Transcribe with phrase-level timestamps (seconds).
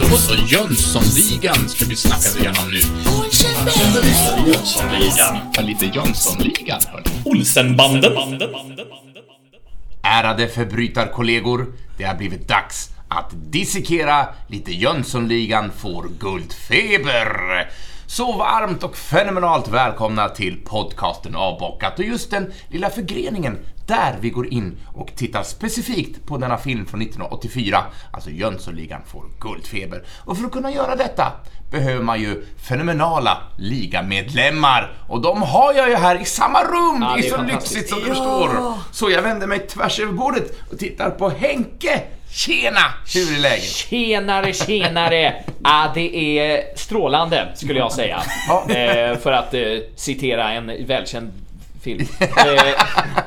[0.00, 2.80] Då så, Jönssonligan ska vi snacka igenom nu.
[4.46, 5.38] Jönssonligan.
[5.54, 7.04] Ja, lite Jönssonligan, hörni.
[7.24, 8.12] Olsenbanden.
[10.02, 11.66] Ärade förbrytarkollegor,
[11.98, 17.68] det har blivit dags att dissekera lite Jönssonligan får guldfeber.
[18.12, 24.30] Så varmt och fenomenalt välkomna till podcasten Avbockat och just den lilla förgreningen där vi
[24.30, 27.78] går in och tittar specifikt på denna film från 1984,
[28.10, 30.04] alltså Jönssonligan får guldfeber.
[30.24, 31.32] Och för att kunna göra detta
[31.70, 37.02] behöver man ju fenomenala ligamedlemmar och de har jag ju här i samma rum!
[37.02, 38.74] Ja, det det är så lyxigt som du förstår.
[38.90, 42.02] Så jag vänder mig tvärs över bordet och tittar på Henke.
[42.32, 42.80] Tjena!
[43.14, 43.64] Hur är läget?
[43.64, 45.34] Tjenare, tjenare!
[45.64, 48.22] Ah, det är strålande, skulle jag säga.
[48.48, 48.70] Ja.
[48.74, 49.60] Eh, för att eh,
[49.96, 51.32] citera en välkänd
[51.82, 52.06] film.
[52.20, 52.84] Eh,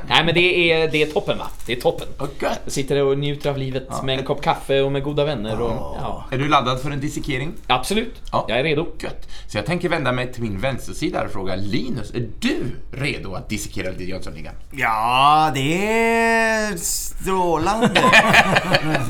[0.07, 1.47] nej, men det är, det är toppen, va?
[1.65, 2.07] Det är toppen.
[2.39, 5.71] Jag sitter och njuter av livet med en kopp kaffe och med goda vänner och...
[5.71, 7.53] Ja, Är du laddad för en dissekering?
[7.67, 8.13] absolut.
[8.31, 8.45] Ja.
[8.49, 8.87] Jag är redo.
[8.99, 9.27] Gött.
[9.47, 13.49] Så jag tänker vända mig till min vänstersida och fråga Linus, är du redo att
[13.49, 14.53] dissekera lite Jönssonligan?
[14.71, 18.01] Ja, det är strålande.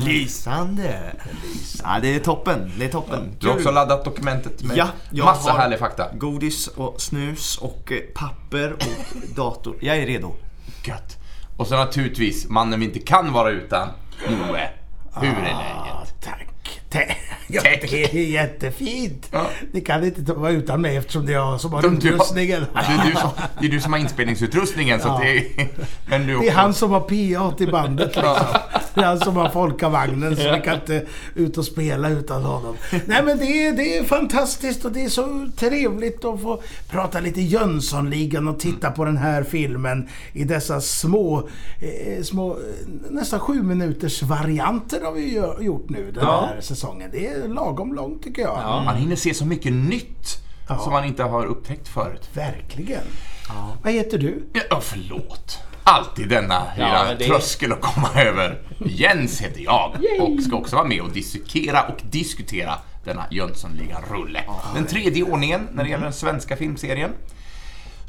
[0.00, 1.12] Lysande.
[1.82, 2.72] Ja, det är toppen.
[2.78, 3.36] Det är toppen.
[3.40, 4.76] Du har också laddat dokumentet med
[5.10, 6.06] Ja, massa har härlig fakta.
[6.14, 7.98] Godis och snus och eh,
[8.50, 9.76] papper och dator.
[9.80, 10.34] Jag är redo.
[10.84, 11.16] Gött.
[11.56, 13.88] Och så naturligtvis, mannen vi inte kan vara utan,
[14.28, 14.68] Moe.
[15.20, 16.14] Hur är läget?
[16.90, 17.35] Tack.
[17.48, 19.28] Ja, det är jättefint.
[19.32, 19.46] Ja.
[19.72, 22.64] Ni kan inte vara utan mig eftersom det är jag som har du har- utrustningen.
[22.74, 23.30] Ja, Det är, du som,
[23.60, 25.68] det är du som har inspelningsutrustningen så att det är...
[26.08, 28.36] Men du Det är han som har PA till bandet liksom.
[28.94, 32.76] Det är han som har folkavagnen så vi kan inte ut och spela utan honom.
[33.06, 37.20] Nej men det är, det är fantastiskt och det är så trevligt att få prata
[37.20, 41.48] lite Jönssonligan och titta på den här filmen i dessa små,
[41.80, 42.58] eh, små
[43.10, 46.48] nästan sju minuters varianter har vi gjort nu den Ja.
[46.54, 47.10] här säsongen.
[47.12, 48.82] Det är lagom långt tycker jag.
[48.84, 50.42] Man hinner se så mycket nytt
[50.82, 52.30] som man inte har upptäckt förut.
[52.32, 53.02] Verkligen.
[53.82, 54.46] Vad heter du?
[54.70, 55.58] Ja, förlåt.
[55.84, 58.62] Alltid denna men det- tröskel att komma över.
[58.86, 62.74] Jens heter jag och ska också vara med och dissekera och diskutera
[63.04, 64.40] denna Jönssonligan-rulle.
[64.74, 67.10] Den tredje ordningen när det gäller den svenska filmserien.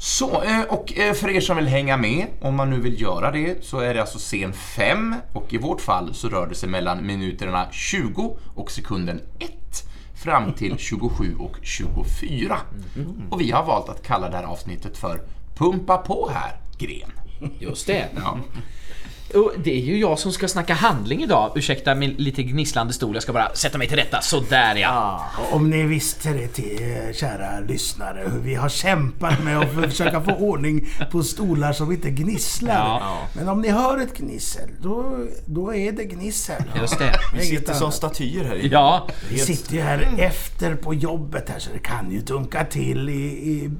[0.00, 3.30] Så, eh, och eh, för er som vill hänga med, om man nu vill göra
[3.30, 6.68] det, så är det alltså scen 5 och i vårt fall så rör det sig
[6.68, 9.50] mellan minuterna 20 och sekunden 1
[10.22, 12.58] fram till 27 och 24.
[13.30, 15.20] Och vi har valt att kalla det här avsnittet för
[15.56, 17.12] Pumpa på här, gren.
[17.58, 18.08] Just det.
[18.16, 18.38] Ja.
[19.34, 21.52] Och det är ju jag som ska snacka handling idag.
[21.56, 24.20] Ursäkta min lite gnisslande stol, jag ska bara sätta mig till rätta.
[24.20, 25.24] Sådär ja.
[25.38, 29.72] Och Om ni visste det till eh, kära lyssnare hur vi har kämpat med att
[29.90, 32.74] försöka få ordning på stolar som inte gnisslar.
[32.74, 33.18] Ja.
[33.32, 35.16] Men om ni hör ett gnissel, då,
[35.46, 36.62] då är det gnissel.
[36.80, 37.12] Just det.
[37.34, 38.68] Vi sitter som statyer här.
[38.72, 43.08] Ja, Vi sitter ju här efter på jobbet här så det kan ju dunka till
[43.08, 43.70] i, i,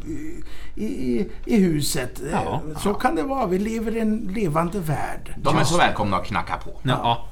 [0.77, 2.21] i, i, i huset.
[2.33, 2.63] Ja.
[2.83, 3.47] Så kan det vara.
[3.47, 5.35] Vi lever i en levande värld.
[5.43, 6.81] De är så välkomna att knacka på.
[6.83, 7.29] ja.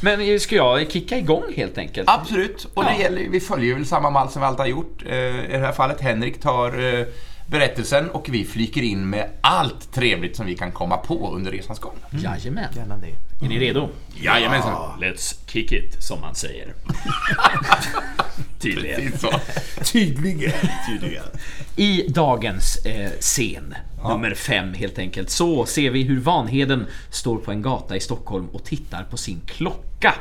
[0.00, 2.08] Men ska jag kicka igång helt enkelt?
[2.10, 3.00] Absolut, och det Ja.
[3.00, 5.02] gäller, vi följer väl samma mall som vi alltid har gjort.
[5.06, 7.06] Eh, I det här fallet Henrik tar eh,
[7.46, 11.78] berättelsen och vi flyker in med allt trevligt som vi kan komma på under resans
[11.78, 11.96] gång.
[12.10, 12.64] Jajamän.
[12.76, 13.44] Gärna det.
[13.44, 13.88] Är ni redo?
[14.14, 15.00] Jajamensan.
[15.00, 16.74] Let's kick it, som man säger.
[18.58, 19.12] Tydligen.
[20.86, 21.22] Tydligen.
[21.78, 23.74] I dagens eh, scen,
[24.08, 28.48] nummer fem helt enkelt, så ser vi hur Vanheden står på en gata i Stockholm
[28.48, 30.14] och tittar på sin klocka.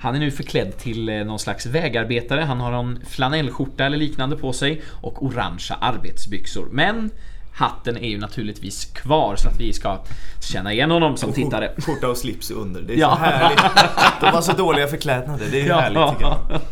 [0.00, 2.40] Han är nu förklädd till eh, någon slags vägarbetare.
[2.40, 6.68] Han har en flanellskjorta eller liknande på sig och orangea arbetsbyxor.
[6.72, 7.10] Men
[7.56, 9.98] hatten är ju naturligtvis kvar så att vi ska
[10.40, 11.70] känna igen honom som tittare.
[11.78, 12.82] Skjorta och slips under.
[12.82, 13.10] Det är Ja.
[13.16, 13.60] så härligt.
[14.20, 15.46] De har så dåliga förklädnader.
[15.50, 16.60] Det är ju härligt tycker jag.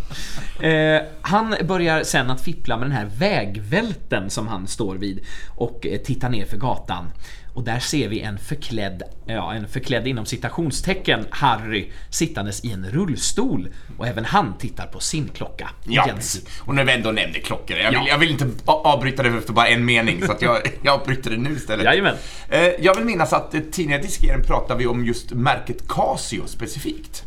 [0.60, 5.20] Eh, han börjar sen att fippla med den här vägvälten som han står vid
[5.56, 7.04] och eh, tittar ner för gatan.
[7.54, 12.86] Och där ser vi en förklädd, ja en förklädd inom citationstecken, Harry, sittandes i en
[12.90, 13.68] rullstol.
[13.98, 15.70] Och även han tittar på sin klocka.
[15.84, 16.40] Ja, Jens.
[16.60, 18.08] Och när vi ändå nämner klockor, jag vill, Ja.
[18.08, 21.36] jag vill inte avbryta det efter bara en mening, så att jag, jag avbryter det
[21.36, 21.84] nu istället.
[21.84, 22.16] Jajamän.
[22.48, 27.24] Eh, jag vill minnas att tidigare i diskeren pratade vi om just märket Casio specifikt.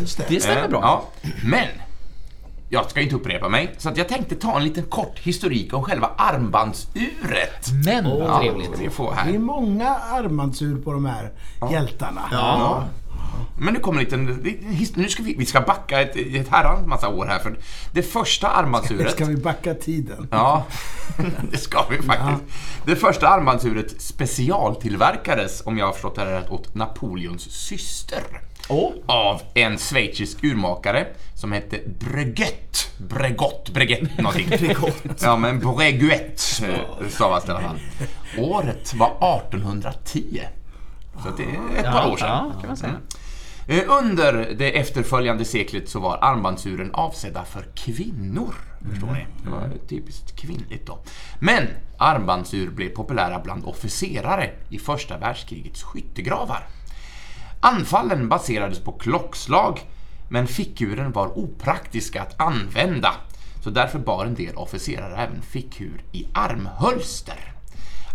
[0.00, 0.24] Just det.
[0.28, 0.80] Det stämmer Eh, bra.
[0.82, 1.66] Ja, men
[2.72, 5.82] jag ska inte upprepa mig, så att jag tänkte ta en liten kort historik om
[5.84, 7.68] själva armbandsuret.
[7.84, 8.70] Men vad Ja, trevligt.
[8.78, 9.38] det får Det är här.
[9.38, 11.30] många armbandsur på de här
[11.70, 12.20] hjältarna.
[12.32, 12.84] Ja.
[13.58, 14.24] Men nu kommer en liten...
[14.94, 17.38] Nu ska vi, vi ska backa ett, ett herrans massa år här.
[17.38, 17.58] För
[17.92, 19.10] det första armbandsuret...
[19.12, 20.28] Ska vi backa tiden?
[20.30, 20.64] Ja,
[21.50, 22.42] det ska vi faktiskt.
[22.86, 28.22] Det första armbandsuret specialtillverkades, om jag har förstått det här rätt, åt Napoleons syster.
[28.70, 28.92] Åh.
[29.06, 32.90] Av en schweizisk urmakare som hette Breguet.
[32.98, 34.48] Bregot, Breguet någonting.
[35.22, 37.78] Ja, men Breguet eh, stavas det i alla fall.
[38.38, 39.08] Året var
[39.46, 40.40] 1810.
[41.22, 42.28] Så det är ett par år sedan.
[42.54, 42.96] Ja, kan man säga.
[43.68, 48.54] Eh, Under det efterföljande seklet så var armbandsuren avsedda för kvinnor.
[48.90, 49.26] Förstår ni?
[49.44, 50.98] Det var typiskt kvinnligt då.
[51.38, 51.66] Men
[51.98, 56.66] armbandsur blev populära bland officerare i första världskrigets skyttegravar.
[57.62, 59.80] Anfallen baserades på klockslag,
[60.28, 63.14] men fickuren var opraktiska att använda.
[63.64, 67.52] Så därför bar en del officerare även fickur i armhölster.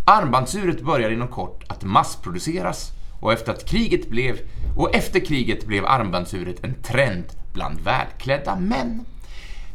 [0.06, 4.39] Armbandsuret började inom kort att massproduceras och efter, att kriget blev,
[4.77, 9.06] och efter kriget blev armbandsuret en trend bland välklädda män.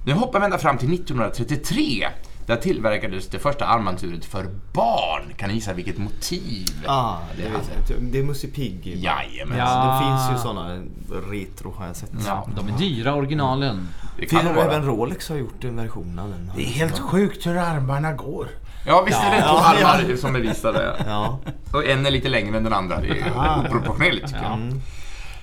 [0.05, 2.09] Nu hoppar vi ända fram till 1933.
[2.51, 5.23] Där tillverkades det första armbandsuret för barn.
[5.37, 7.93] Kan ni gissa vilket motiv Ah, det, det vet hade?
[7.95, 8.03] jag.
[8.03, 8.87] det är Musse Pigg.
[8.87, 9.59] Jajamän.
[9.59, 9.99] Ja.
[10.01, 10.83] Det finns ju såna
[11.31, 12.11] retro har jag sett.
[12.27, 13.89] Ja, De är dyra, originalen.
[14.19, 14.47] det kan.
[14.47, 16.51] Även Rolex har gjort en version av den.
[16.57, 18.49] Det är helt sjukt hur armarna går.
[18.87, 21.05] Ja, visst är det två Ja, armar som är visade.
[21.07, 21.39] Ja.
[21.73, 23.01] Och en är lite längre än den andra.
[23.01, 23.61] Det är Ah.
[23.67, 24.53] oproportionerligt tycker jag.
[24.53, 24.81] Mm.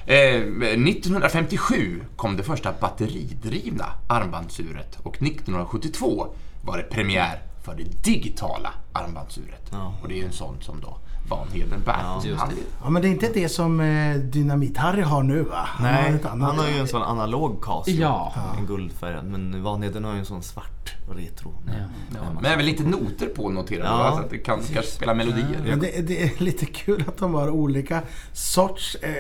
[0.06, 6.28] Eh, 1957 kom det första batteridrivna armbandsuret och 1972
[6.62, 9.70] var det premiär för det digitala armbandsuret.
[9.72, 9.94] Ja.
[10.02, 10.98] Och det är ju en sån som då
[11.30, 12.54] Vanheden bär på sin just hand.
[12.84, 15.56] Ja, men det är inte det som eh, Dynamit-Harry har nu va?
[15.66, 16.42] Han har Nej, annat.
[16.50, 18.02] han har ju en sån analog Casio.
[18.02, 18.34] Ja.
[18.58, 19.26] En guldfärgad.
[19.26, 21.54] Men Vanheden har ju en sån svart retro.
[22.42, 24.12] Men även lite noter på noterar Ja.
[24.16, 25.62] så att det kan kanske spela melodier.
[25.68, 28.02] Men det, det är lite kul att de har olika
[28.34, 29.12] sorts, eh,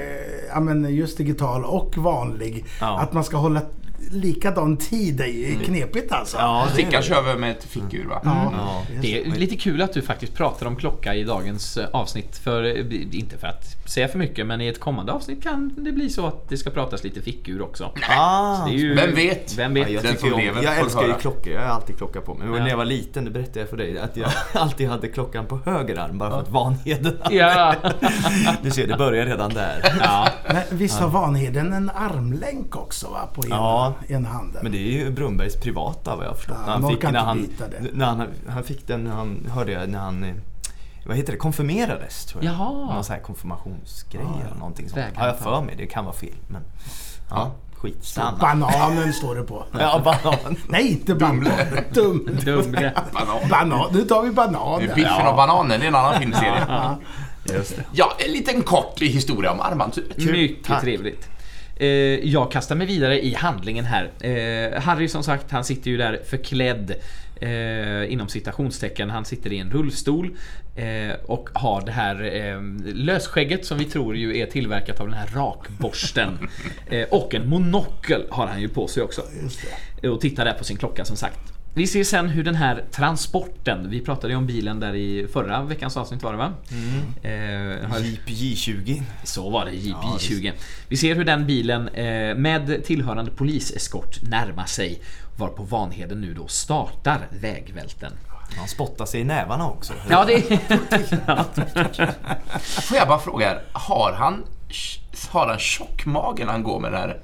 [0.54, 2.66] ja men just digital och vanlig.
[2.81, 3.00] Ja.
[3.00, 3.62] Att man ska hålla
[4.11, 6.38] likadan tid, är ju knepigt alltså.
[6.38, 8.21] Ja, Stickan kör vi med ett fickur va?
[8.23, 8.53] Ja.
[8.57, 8.81] Ja.
[9.01, 12.38] Det är lite kul att du faktiskt pratar om klocka i dagens eh, avsnitt.
[12.38, 15.91] För, eh, inte för att säga för mycket, men i ett kommande avsnitt kan det
[15.91, 17.91] bli så att det ska pratas lite fickur också.
[18.09, 19.57] Ah, Det är ju, Vem vet?
[19.57, 19.94] Vem Ja, vet?
[19.94, 22.47] jag, Den som lever jag älskar ju klockor, jag har alltid klocka på mig.
[22.47, 22.63] Men Ja.
[22.63, 25.59] när jag var liten, det berättade jag för dig, att jag alltid hade klockan på
[25.65, 27.75] höger arm bara för att Vanheden Ja.
[28.63, 29.97] Du ser, det börjar redan där.
[30.00, 30.27] ja.
[30.47, 33.29] Men visst har Vanheden en armlänk också va?
[33.33, 33.87] På ena, Ja.
[34.07, 34.60] Ena handen.
[34.63, 36.57] Men det är ju Brunbergs privata vad jag förstått.
[36.68, 37.50] Ja, när han fick, när han,
[37.94, 40.36] när han, han fick den, när han, hörde jag, när han eh,
[41.06, 42.54] vad heter det, konfirmerades tror jag.
[42.54, 42.94] Jaha.
[42.94, 45.06] Någon sån här konfirmationsgrej eller någonting sånt.
[45.16, 46.36] Har jag för mig, det kan vara fel.
[46.48, 46.62] Men
[47.30, 48.38] ja, skitsamma.
[48.39, 49.66] Bananen står det på.
[49.80, 50.56] Ja, banan.
[50.68, 51.51] Nej, inte banan.
[51.94, 52.30] Dum.
[52.45, 52.94] Dumre.
[53.13, 53.50] Banan.
[53.50, 53.89] Banan.
[53.94, 54.80] Nu tar vi banan.
[54.80, 56.66] Det är Biffen och bananen, det är en annan filmserie.
[57.54, 57.84] Just det.
[57.92, 60.18] Ja, en liten kort historia om armbandsuret.
[60.18, 60.81] Mycket Tack.
[60.81, 61.30] trevligt.
[61.79, 61.88] Eh,
[62.29, 64.12] jag kastar mig vidare i handlingen här.
[64.19, 66.95] Eh, Harry som sagt, han sitter ju där förklädd
[67.41, 69.09] eh, inom citationstecken.
[69.09, 70.38] Han sitter i en rullstol
[70.75, 72.62] eh, och har det här eh,
[72.94, 76.38] lösskägget som vi tror ju är tillverkat av den här rakborsten.
[76.89, 79.21] Eh, och en monokel har han ju på sig också.
[80.03, 81.56] Och tittar där på sin klocka som sagt.
[81.77, 85.63] Vi ser sen hur den här transporten, vi pratade ju om bilen där i förra
[85.63, 86.53] veckans avsnitt var det va?
[87.21, 89.01] Eh, har- Jeep J20.
[89.24, 90.51] så var det, JP20.
[90.88, 95.01] Vi ser hur den bilen eh, med tillhörande poliseskort närmar sig
[95.38, 98.12] varpå Vanheden nu då startar vägvälten.
[98.57, 99.94] Han spottar sig i nävarna också.
[100.09, 100.41] Ja, det...
[102.62, 104.44] Får jag bara fråga, er, har han,
[105.29, 107.19] har han tjockmage när han går med den här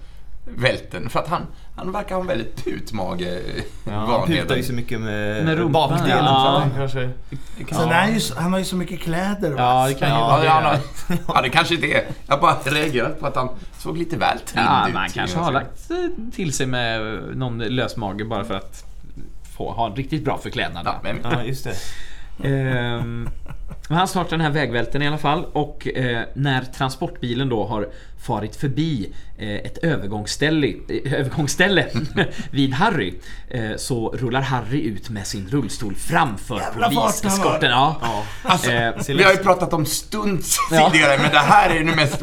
[0.45, 1.09] välten?
[1.09, 1.41] För att han,
[1.75, 3.21] han verkar ha en väldigt putmage,
[3.85, 6.25] Ja, han putar ju så mycket med, Med rumpan, bakdelen.
[6.25, 6.59] ja.
[6.59, 7.09] han kanske...
[7.69, 9.55] Sen är han, ju, han har ju så mycket kläder.
[9.57, 10.77] Ja, det kan ju vara det, han har,
[11.27, 12.03] ja, det kanske inte är.
[12.27, 14.93] Jag bara reagerat på att han såg lite väl trim Ja, ut.
[14.93, 15.91] man kanske har lagt
[16.35, 18.83] till sig med någon lösmage bara för att
[19.57, 20.85] få ha en riktigt bra förklädnad.
[20.85, 21.73] Ja, men, Ja, just det.
[22.49, 23.29] Ehm,
[23.89, 27.87] men han startar den här vägvälten i alla fall och eh, när transportbilen då har
[28.23, 31.87] farit förbi eh, ett övergångsställe, eh, övergångsställe
[32.51, 33.13] vid Harry
[33.77, 37.71] så så rullar Harry ut med sin rullstol framför poliseskorten.
[37.71, 38.01] Ja.
[38.43, 40.89] Alltså, Eh, vi har ju pratat om stunts Ja.
[40.89, 42.21] tidigare, men det här är ju det mest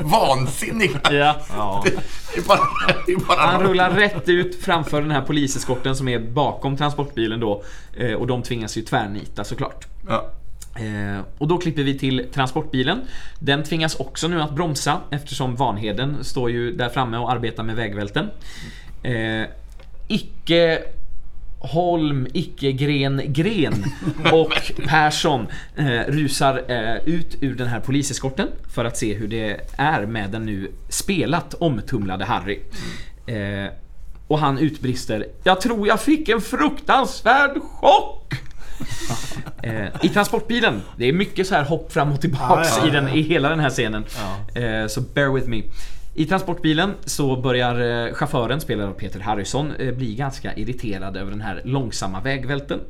[0.00, 1.00] vansinniga.
[1.10, 1.36] Ja.
[1.56, 1.84] Ja.
[2.34, 2.60] Det är bara,
[3.06, 7.40] det är bara Han rullar rätt ut framför den här poliseskorten som är bakom transportbilen
[7.40, 7.62] då
[7.96, 9.86] eh, och de tvingas ju tvärnita såklart.
[10.08, 10.30] Ja.
[10.74, 13.00] Eh, och då klipper vi till transportbilen.
[13.38, 17.76] Den tvingas också nu att bromsa eftersom Vanheden står ju där framme och arbetar med
[17.76, 18.30] vägvälten.
[19.02, 19.46] Eh,
[20.08, 20.82] icke
[21.64, 23.84] Holm, Icke-Gren, Gren
[24.32, 29.60] och Persson eh, rusar eh, ut ur den här poliseskorten för att se hur det
[29.76, 32.60] är med den nu spelat omtumlade Harry.
[33.26, 33.72] Eh,
[34.28, 38.34] och han utbrister Jag tror jag fick en fruktansvärd chock!
[39.62, 42.90] Eh, I transportbilen, det är mycket så här hopp fram och tillbaks Ja, ja, I,
[42.90, 44.04] den, i hela den här scenen.
[44.54, 44.60] Ja.
[44.60, 45.62] Eh, så bear with me.
[46.14, 51.30] I transportbilen så börjar eh, chauffören, spelad av Peter Harrison, eh, bli ganska irriterad över
[51.30, 52.80] den här långsamma vägvälten.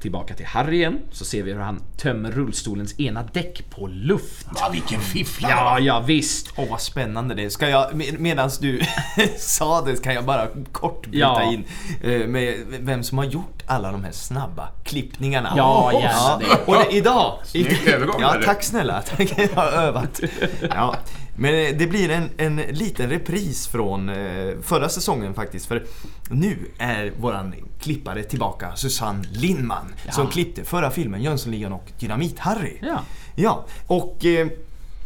[0.00, 4.46] Tillbaka till Harry igen, så ser vi hur han tömmer rullstolens ena däck på luft.
[4.60, 5.52] Va, vilken fifflare!
[5.52, 6.52] Ja, ja visst.
[6.56, 7.48] Åh vad spännande det är.
[7.48, 8.80] Ska jag, med, medans du
[9.38, 11.52] sa det kan jag bara kort bryta Ja.
[11.52, 11.64] in
[12.02, 15.52] eh, med vem som har gjort alla de här snabba klippningarna.
[15.56, 16.64] Ja, gärna det.
[16.66, 17.38] Och det, idag...
[17.44, 19.02] Snygg övergång, Ja, tack snälla.
[19.02, 20.20] Tack, jag har övat.
[20.74, 20.96] Ja.
[21.38, 25.66] Men eh, det blir en, en liten repris från eh, förra säsongen faktiskt.
[25.66, 25.84] För
[26.30, 29.94] nu är våran klippare tillbaka, Susanne Lindman.
[30.12, 32.72] Som klippte förra filmen Jönssonligan och Dynamit-Harry.
[32.80, 33.00] Ja.
[33.36, 34.46] Ja, och eh,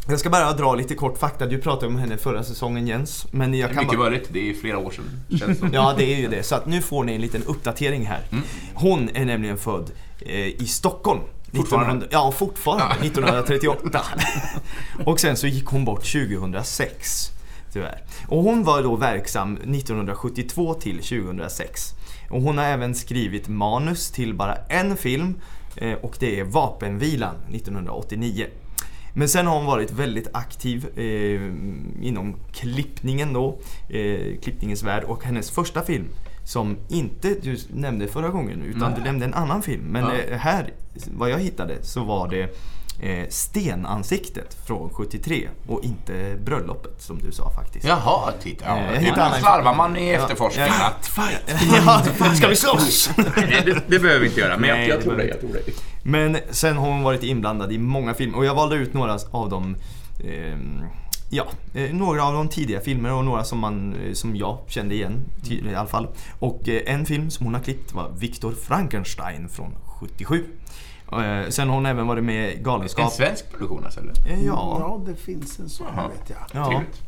[0.09, 1.47] jag ska bara dra lite kort fakta.
[1.47, 3.27] Du pratade om henne förra säsongen Jens.
[3.31, 4.11] Men jag Det är kan mycket bara...
[4.11, 5.39] möjligt, det är flera år sedan.
[5.39, 5.71] Känns som.
[5.75, 6.43] Ja, det är ju det.
[6.43, 8.21] Så att nu får ni en liten uppdatering här.
[8.75, 11.21] Hon är nämligen född eh, i Stockholm.
[11.55, 12.07] Fortfarande?
[12.07, 13.07] 1900, ja, fortfarande.
[13.07, 14.05] 1938.
[15.05, 17.31] och sen så gick hon bort 2006.
[17.73, 18.03] Tyvärr.
[18.29, 21.95] Och hon var då verksam 1972 till 2006.
[22.31, 25.41] Och hon har även skrivit manus till bara en film
[25.77, 28.47] eh, och det är Vapenvilan 1989.
[29.15, 35.25] Men sen har hon varit väldigt aktiv eh, inom klippningen då, eh, klippningens värld och
[35.25, 36.09] hennes första film
[36.45, 39.83] som inte du nämnde förra gången utan du nämnde en annan film.
[39.83, 40.13] Men Ja.
[40.31, 40.71] eh, här,
[41.15, 42.43] vad jag hittade, så var det
[43.01, 47.87] eh, Stenansiktet från 73 och inte Bröllopet som du sa faktiskt.
[47.87, 48.65] Jaha, titta.
[48.67, 48.77] Ja.
[48.79, 50.73] Eh, annan- slarvar man i efterforskningen.
[50.81, 50.87] ja.
[50.87, 51.11] att-
[52.21, 53.11] Ja, ska vi slåss?
[53.17, 55.25] Nej, det, det behöver vi inte göra, men Nej, jag, jag tror det.
[55.25, 55.73] Jag tror det.
[56.03, 59.49] Men sen har hon varit inblandad i många filmer och jag valde ut några av
[59.51, 59.77] dem
[60.25, 60.83] ehm,
[61.35, 64.95] Ja, eh, några av de tidiga filmer och några som, man, eh, som jag kände
[64.95, 66.09] igen ty- i alla fall.
[66.39, 70.45] Och eh, en film som hon har klippt var Victor Frankenstein från 77.
[71.13, 73.13] Eh, Sen har hon även varit med i En Galenskap.
[73.13, 74.15] svensk produktion alltså, eller?
[74.27, 76.09] Ja, Ja, det finns en sån Jaha.
[76.09, 76.39] vet jag.
[76.63, 76.67] ja.
[76.69, 77.01] Trevligt.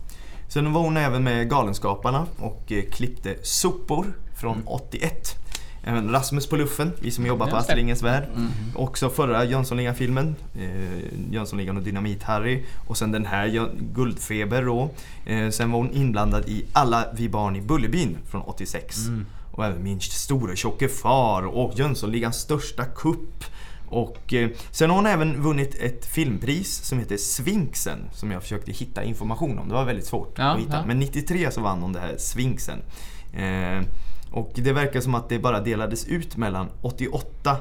[0.48, 5.34] Sen var hon även med Galenskaparna och klippte Sopor från 81.
[5.86, 7.56] Även Rasmus på luffen, vi som jobbar på.
[7.56, 8.24] Astrid Lindgrens Värld.
[8.74, 12.62] Också förra Jönssonligan-filmen, eh, Jönssonligan och Dynamit-Harry.
[12.86, 14.90] Och sen den här, Guldfeber då.
[15.26, 18.96] Eh, sen var hon inblandad i Alla vi barn i Bullerbyn från 86.
[19.52, 23.44] Och även Min store tjocke far och Jönssonligans största kupp.
[23.88, 28.72] Och eh, sen har hon även vunnit ett filmpris som heter Svinksen som jag försökte
[28.72, 29.68] hitta information om.
[29.68, 30.76] Det var väldigt svårt Ja, att hitta.
[30.76, 30.84] ja.
[30.86, 32.78] Men 93 så vann hon det här Svinksen.
[33.32, 33.82] Eh,
[34.34, 37.56] och det verkar som att det bara delades ut mellan 88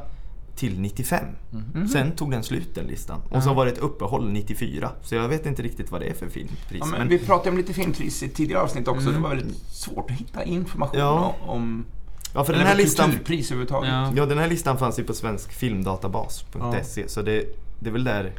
[0.55, 1.25] till 95.
[1.51, 1.87] Mhm.
[1.87, 3.19] Sen tog den slut den listan.
[3.31, 4.91] Och så var det ett uppehåll 94.
[5.03, 6.79] Så jag vet inte riktigt vad det är för filmpris.
[6.79, 9.09] Ja, men men vi pratade om lite filmpris i tidigare avsnitt också.
[9.09, 11.35] Det var väldigt svårt att hitta information Ja.
[11.45, 11.85] om...
[12.33, 13.89] ja, för den här listan Kulturpris överhuvudtaget.
[13.89, 14.11] Ja.
[14.15, 17.45] Ja, den här listan fanns ju på svenskfilmdatabas.se så det,
[17.79, 18.33] det är väl där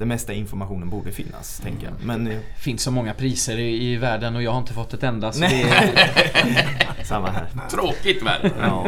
[0.00, 1.94] den mesta informationen borde finnas, tänker jag.
[2.04, 5.02] Men eh, finns så många priser i, i världen och jag har inte fått ett
[5.02, 5.32] enda.
[5.32, 5.64] Så Nej.
[5.64, 7.46] det är, samma här.
[7.70, 8.50] Tråkigt väl?
[8.60, 8.86] Ja.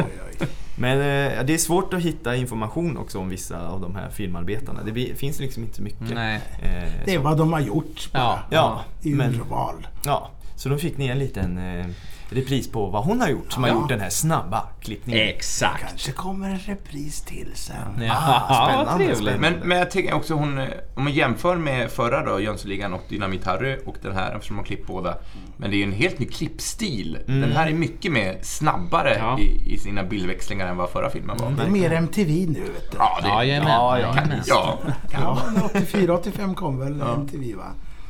[0.76, 4.80] Men eh, det är svårt att hitta information också om vissa av de här filmarbetarna.
[4.84, 6.14] Det finns liksom inte mycket.
[6.14, 6.40] nej.
[6.62, 8.22] Eh, Det är vad de har gjort bara.
[8.22, 8.38] Ja.
[8.50, 9.86] Ja, I men, urval.
[10.04, 11.86] ja, så då fick ni en liten eh,
[12.34, 13.74] repris på vad hon har gjort som har Ja.
[13.76, 15.28] gjort den här snabba klippningen.
[15.28, 15.80] Exakt.
[15.88, 17.76] Kanske kommer en repris till sen.
[18.02, 19.16] Ja, spännande, trevligt.
[19.18, 19.50] spännande.
[19.50, 20.58] Men, men jag tänker också hon,
[20.94, 24.64] om man jämför med förra då, Jönssonligan och Dynamit Harry och den här eftersom man
[24.64, 25.14] klippt båda.
[25.56, 27.18] Men det är ju en helt ny klippstil.
[27.26, 29.38] Den här är mycket mer snabbare Ja.
[29.38, 31.50] i, i sina bildväxlingar än vad förra filmen var.
[31.50, 32.96] Det är mer MTV nu vet du.
[32.98, 33.68] Ja, det, Jajamän.
[33.70, 34.14] Ja, ja.
[34.16, 34.40] jajamän.
[34.46, 34.78] ja,
[35.12, 35.38] Ja,
[35.74, 37.64] 84-85 kom väl MTV va?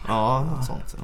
[0.08, 0.96] Ja, något sånt.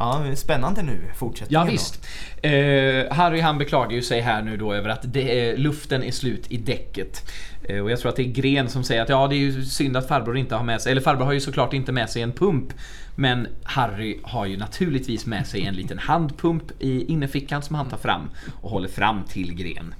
[0.00, 2.06] Ja, spännande nu, fortsättningen Ja, visst.
[2.42, 6.46] Eh, Harry han beklagar ju sig här nu då över att det luften är slut
[6.48, 7.30] i däcket.
[7.62, 9.64] Eh, och jag tror att det är Gren som säger att ja, det är ju
[9.64, 12.22] synd att farbror inte har med sig, eller farbror har ju såklart inte med sig
[12.22, 12.72] en pump.
[13.14, 17.98] Men Harry har ju naturligtvis med sig en liten handpump i innerfickan som han tar
[17.98, 18.30] fram
[18.62, 19.94] och håller fram till Gren.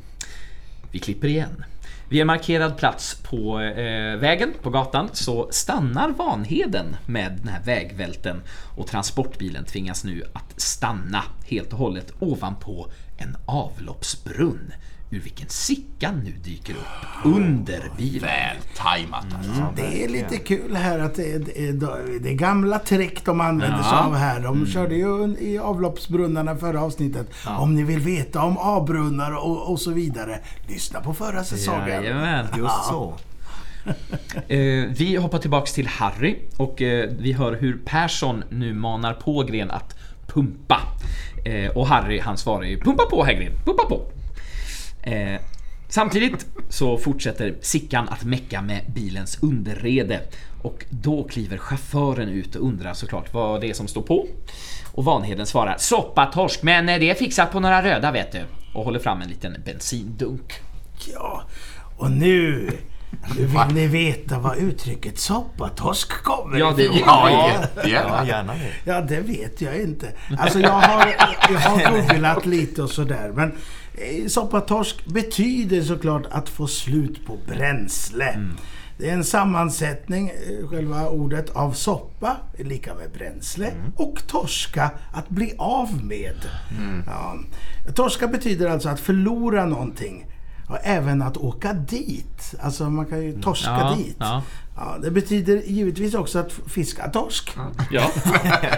[0.91, 1.65] Vi klipper igen.
[2.11, 7.63] Vid en markerad plats på eh, vägen, på gatan, så stannar Vanheden med den här
[7.65, 8.43] vägvälten
[8.77, 14.73] och transportbilen tvingas nu att stanna helt och hållet ovanpå en avloppsbrunn
[15.11, 18.57] ur vilken Sickan nu dyker upp under bilen.
[18.83, 19.67] Tajmat alltså.
[19.77, 21.39] Det är lite kul här att det är,
[22.21, 23.85] det är, gamla trick de använder Ja.
[23.85, 24.41] sig av här.
[24.41, 27.27] De körde ju i avloppsbrunnarna förra avsnitet.
[27.59, 31.89] Om ni vill veta om A-brunnar och, och så vidare, lyssna på förra säsongen.
[31.89, 32.47] Jajamän.
[32.57, 33.15] Just så.
[34.49, 39.43] Eh, vi hoppar tillbaks till Harry och eh, vi hör hur Persson nu manar på
[39.43, 39.97] Gren att
[40.27, 40.81] pumpa.
[41.45, 44.01] Eh, och Harry han svarar ju pumpa på Häggren, pumpa på.
[45.91, 50.21] Samtidigt så fortsätter Sickan att mecka med bilens underrede
[50.63, 54.27] och då kliver chauffören ut och undrar såklart vad det är som står på.
[54.93, 58.43] Och Vanheden svarar soppatorsk men eh, det är fixat på några röda vet du.
[58.75, 60.53] Och håller fram en liten bensindunk.
[61.15, 61.43] Ja,
[61.97, 62.71] och nu,
[63.37, 66.99] nu vill ni veta vad uttrycket soppatorsk kommer Ja, det- ifrån.
[67.07, 68.27] Ja, Ja, jättegärna.
[68.27, 68.73] gärna det.
[68.91, 70.07] Ja, det vet jag inte.
[70.39, 71.15] Alltså jag har,
[71.51, 73.33] jag har googlat lite och sådär.
[73.35, 73.53] Men
[74.29, 78.39] soppatorsk betyder såklart att få slut på bränsle.
[78.99, 85.29] Det är en sammansättning, eh, själva ordet, av soppa, lika med bränsle, och torska, att
[85.29, 86.37] bli av med.
[87.07, 87.39] Ja.
[87.95, 90.27] Torska betyder alltså att förlora någonting.
[90.71, 92.55] Och även att åka dit.
[92.63, 94.17] Alltså man kan ju torska Ja, dit.
[94.19, 94.43] ja.
[94.77, 97.57] Ja, det betyder givetvis också att fiska torsk.
[97.91, 98.11] Ja.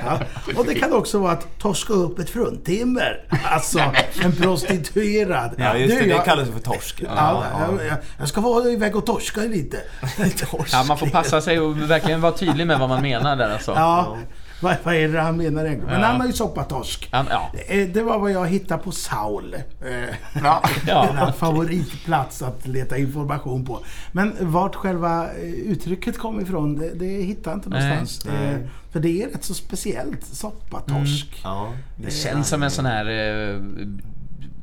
[0.05, 0.19] Ja.
[0.57, 3.25] Och det kan också vara att torska upp ett fruntimmer.
[3.45, 3.79] Alltså
[4.23, 5.51] en prostituerad.
[5.59, 6.01] Ja, just det.
[6.01, 7.03] Du, Det jag- kallas för torsk.
[7.17, 9.77] Ja, jag, jag, jag ska vara iväg och torska lite.
[10.51, 10.73] Torsk.
[10.75, 13.73] Ja, man får passa sig och verkligen vara tydlig med vad man menar där alltså.
[13.77, 14.17] Ja,
[14.63, 15.93] vad, vad är det han menar egentligen?
[15.93, 16.07] Men Ja.
[16.07, 17.09] han har ju soppatorsk.
[17.13, 17.51] Han- ja.
[17.69, 19.55] Eh, Det var vad jag hittade på Saul.
[19.55, 20.63] Eh, Ja.
[20.87, 21.33] Ja.
[21.39, 23.81] Favoritplats att leta information på.
[24.13, 28.19] Men vart själva eh, uttrycket kom ifrån, det, det hittar jag inte Nej, någonstans.
[28.35, 30.25] Det, för det är rätt så speciellt.
[30.25, 31.41] Soppatorsk.
[31.45, 31.73] Ja.
[31.97, 33.05] Det känns som en sån här,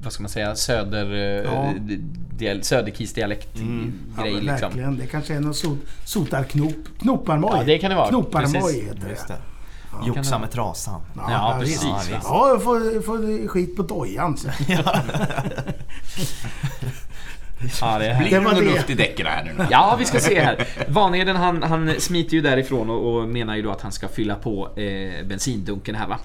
[0.04, 1.06] vad ska man säga, söder...
[1.44, 1.74] Ja.
[2.38, 4.60] dial- Söderkisdialekt Ja, grej men liksom.
[4.62, 4.98] verkligen.
[4.98, 6.74] Det kanske är någon sot, sotarknop.
[7.00, 7.52] Knoparmoj.
[7.58, 8.08] Ja, det kan det vara.
[8.10, 9.36] Knoparmoj heter det.
[10.08, 11.02] Joxa med trasan.
[11.16, 11.84] Ja, precis.
[11.84, 12.28] Ja, Ja, visst.
[12.30, 14.52] ja jag får, får skit på dojan sen.
[17.82, 18.62] Ja, det är Blir Det någon det.
[18.62, 19.66] luft i däcken här nu?
[19.72, 20.68] Ja, vi ska se här.
[20.88, 24.36] Vanheden han, han smiter ju därifrån och, och menar ju då att han ska fylla
[24.36, 26.20] på eh, bensindunken här va.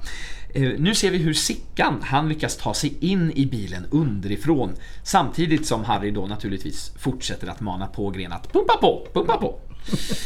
[0.54, 4.72] Eh, nu ser vi hur Sickan, han lyckas ta sig in i bilen underifrån.
[5.02, 9.58] Samtidigt som Harry då naturligtvis fortsätter att mana på Gren att pumpa på, pumpa på.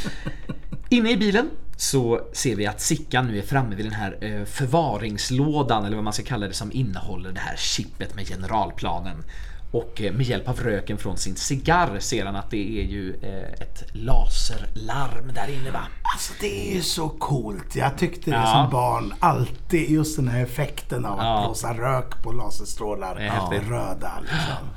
[0.88, 4.44] Inne i bilen så ser vi att Sickan nu är framme vid den här eh,
[4.44, 9.24] förvaringslådan eller vad man ska kalla det som innehåller det här chippet med generalplanen.
[9.72, 13.14] Och eh, med hjälp av röken från sin cigarr ser han att det är ju
[13.22, 15.80] eh, ett laserlarm där inne va?
[16.14, 17.76] Alltså det är ju så coolt.
[17.76, 18.46] Jag tyckte det Ja.
[18.62, 19.14] som barn.
[19.20, 21.42] Alltid just den här effekten av att Ja.
[21.46, 23.16] blåsa rök på laserstrålar.
[23.16, 23.70] Häftigt.
[23.70, 24.68] Röda liksom.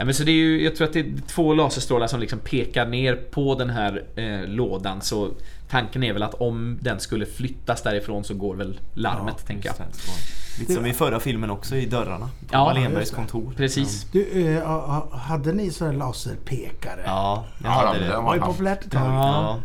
[0.00, 2.38] Ja, men så det är ju, jag tror att det är två laserstrålar som liksom
[2.38, 5.28] pekar ner på den här eh, lådan så
[5.70, 9.76] tanken är väl att om den skulle flyttas därifrån så går väl larmet tänker jag.
[10.58, 12.26] Lite som i förra filmen också, i dörrarna.
[12.26, 13.52] På Ja, Wallenbergs kontor.
[13.56, 14.06] Precis.
[14.12, 17.02] Du, eh, ha- hade ni sådana laserpekare?
[17.06, 18.06] Ja, jag Ja, hade det.
[18.06, 19.02] Det var ju populärt ett tag.
[19.02, 19.58] Ja,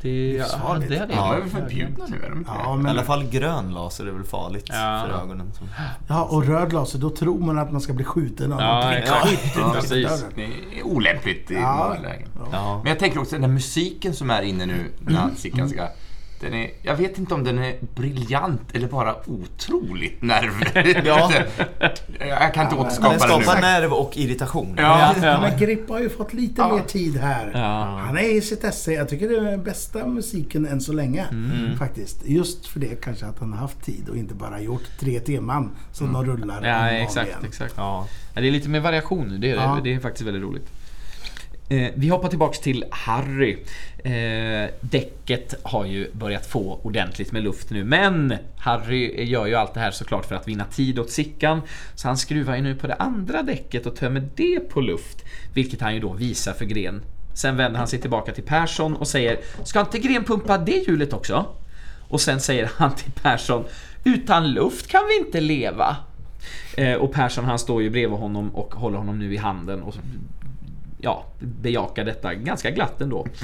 [0.00, 0.88] det, ja, Livsfarligt.
[0.90, 2.16] det är väl förbjudna nu?
[2.26, 5.04] Är de inte Ja, men, I alla fall grön laser är väl farligt Ja.
[5.06, 5.52] för ögonen.
[5.58, 5.64] Så.
[6.08, 9.02] ja, och röd laser, då tror man att man ska bli skjuten av Ja, någonting.
[9.56, 10.24] Ja, precis.
[10.34, 11.84] Det är olämpligt i Ja.
[11.88, 12.28] många lägen.
[12.52, 12.80] Ja.
[12.82, 15.88] Men jag tänker också den här musiken som är inne nu när Sickan ska...
[16.40, 20.52] Den är, jag vet inte om den är briljant eller bara otroligt nerv...
[21.06, 21.32] Ja.
[22.18, 23.42] jag kan inte Den återskapa det nu.
[23.44, 24.74] skapar nerv och irritation.
[24.78, 25.14] Ja.
[25.22, 25.40] Ja.
[25.40, 26.74] Men Grippa har ju fått lite Ja.
[26.76, 27.50] mer tid här.
[27.54, 28.00] Ja.
[28.06, 28.92] Han är i sitt esse.
[28.92, 31.26] Jag tycker det är den bästa musiken än så länge.
[31.30, 31.78] Mm.
[31.78, 32.22] Faktiskt.
[32.26, 35.70] Just för det kanske att han har haft tid och inte bara gjort tre teman
[35.92, 37.74] som de rullar om och Ja, om exakt, exakt.
[37.76, 38.06] Ja.
[38.34, 39.62] Ja, det är lite mer variation nu, det är, det.
[39.62, 39.80] Ja.
[39.84, 40.66] det är faktiskt väldigt roligt.
[41.70, 43.58] Eh, vi hoppar tillbaks till Harry.
[44.04, 49.74] Eh, däcket har ju börjat få ordentligt med luft nu, men Harry gör ju allt
[49.74, 51.60] det här såklart för att vinna tid åt Sickan.
[51.94, 55.80] Så han skruvar ju nu på det andra däcket och tömmer det på luft, vilket
[55.80, 57.02] han ju då visar för Gren.
[57.34, 61.12] Sen vänder han sig tillbaka till Persson och säger Ska inte Gren pumpa det hjulet
[61.12, 61.46] också?
[62.08, 63.64] Och sen säger han till Persson
[64.04, 65.96] Utan luft kan vi inte leva.
[66.76, 69.94] Eh, och Persson han står ju bredvid honom och håller honom nu i handen och
[70.98, 73.26] ja, bejakar detta ganska glatt ändå.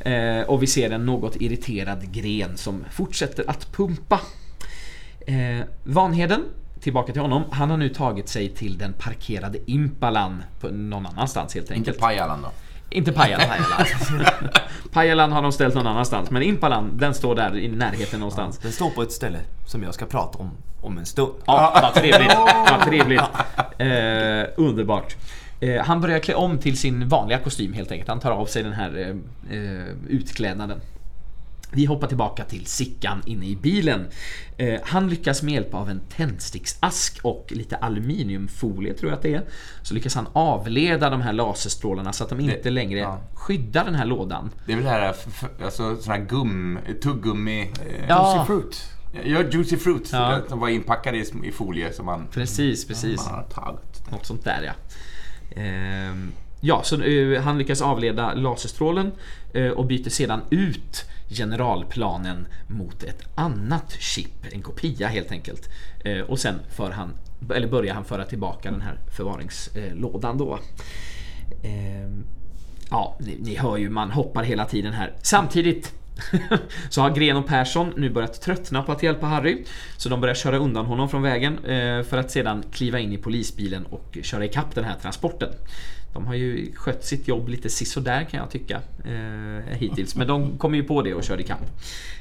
[0.00, 4.20] Eh, och vi ser en något irriterad gren som fortsätter att pumpa.
[5.26, 6.44] Eh, Vanheden,
[6.80, 11.54] tillbaka till honom, han har nu tagit sig till den parkerade Impalan på någon annanstans
[11.54, 11.98] helt Inte enkelt.
[11.98, 12.48] Pajalan då?
[12.90, 13.86] Inte Pajala, Pajala.
[14.92, 18.58] Pajalan har de ställt någon annanstans, men Impalan, den står där i närheten någonstans.
[18.58, 21.32] Den står på ett ställe som jag ska prata om om en stund.
[21.44, 22.36] Ja, vad trevligt.
[22.70, 23.22] Vad trevligt.
[23.78, 25.16] Eh, underbart.
[25.60, 28.08] Eh, han börjar klä om till sin vanliga kostym helt enkelt.
[28.08, 30.80] Han tar av sig den här eh, eh, utklädnaden.
[31.72, 34.06] Vi hoppar tillbaka till Sickan inne i bilen.
[34.56, 39.34] Eh, han lyckas med hjälp av en tändsticksask och lite aluminiumfolie tror jag att det
[39.34, 39.42] är.
[39.82, 43.20] Så lyckas han avleda de här laserstrålarna så att de inte längre ja.
[43.34, 44.50] skyddar den här lådan.
[44.66, 45.14] Det är väl det här,
[45.64, 47.60] alltså sån här gum, tuggummi...
[47.62, 48.34] Eh, Ja.
[48.34, 48.88] Juicy fruit.
[49.24, 50.08] Ja, juicy fruit.
[50.12, 50.40] Ja.
[50.48, 53.16] De var inpackade i, i folie som man, Precis, precis.
[53.26, 54.10] man har tagit.
[54.10, 54.72] Något sånt där ja.
[55.56, 59.12] Ehm, ja, så eh, han lyckas avleda laserstrålen
[59.54, 65.68] eh, och byter sedan ut generalplanen mot ett annat chip, en kopia helt enkelt.
[66.04, 67.12] Eh, och sen för han,
[67.54, 70.58] eller börjar han föra tillbaka den här förvaringslådan då.
[71.62, 72.24] Ehm,
[72.90, 75.12] ja, ni, ni hör ju, man hoppar hela tiden här.
[75.22, 75.99] Samtidigt
[76.88, 79.64] så har Gren och Persson nu börjat tröttna på att hjälpa Harry.
[79.96, 83.18] Så de börjar köra undan honom från vägen eh, för att sedan kliva in i
[83.18, 85.48] polisbilen och köra ikapp den här transporten.
[86.12, 90.16] De har ju skött sitt jobb lite sisådär kan jag tycka eh, hittills.
[90.16, 91.60] Men de kommer ju på det och kör ikapp.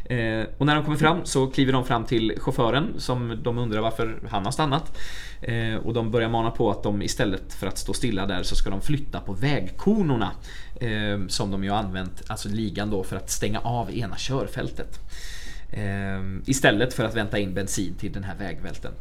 [0.05, 3.81] Eh, och när de kommer fram så kliver de fram till chauffören som de undrar
[3.81, 4.97] varför han har stannat.
[5.41, 8.55] Eh, och de börjar mana på att de istället för att stå stilla där så
[8.55, 10.31] ska de flytta på vägkonorna.
[10.81, 14.99] Eh, som de ju har använt, alltså ligan då, för att stänga av ena körfältet.
[15.71, 18.91] Eh, istället för att vänta in bensin till den här vägvälten.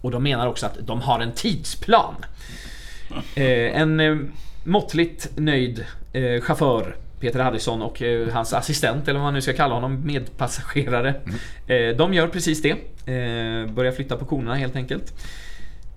[0.00, 2.14] Och de menar också att de har en tidsplan.
[3.34, 4.16] Eh, en eh,
[4.64, 9.74] måttligt nöjd eh, chaufför Peter Harrison och hans assistent, eller vad man nu ska kalla
[9.74, 11.14] honom, medpassagerare.
[11.66, 12.76] Eh, de gör precis det.
[13.74, 15.12] Börjar flytta på konerna helt enkelt.